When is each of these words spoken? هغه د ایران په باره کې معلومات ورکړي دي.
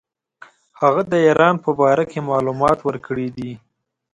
هغه 0.81 1.01
د 1.11 1.13
ایران 1.27 1.55
په 1.65 1.71
باره 1.79 2.03
کې 2.11 2.19
معلومات 2.29 2.79
ورکړي 2.83 3.27
دي. 3.37 3.51